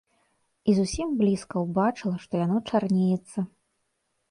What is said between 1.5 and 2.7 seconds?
ўбачыла, што яно